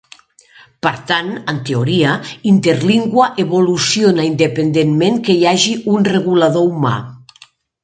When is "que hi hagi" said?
5.29-5.77